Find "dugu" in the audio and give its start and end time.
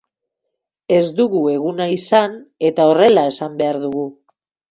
1.19-1.41, 3.85-4.09